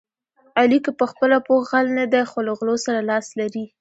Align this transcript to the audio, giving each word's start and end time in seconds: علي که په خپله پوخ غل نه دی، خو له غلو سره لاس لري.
علي 0.59 0.79
که 0.85 0.91
په 0.99 1.05
خپله 1.11 1.37
پوخ 1.47 1.61
غل 1.71 1.87
نه 1.99 2.05
دی، 2.11 2.23
خو 2.29 2.39
له 2.47 2.51
غلو 2.59 2.75
سره 2.85 2.99
لاس 3.09 3.27
لري. 3.39 3.65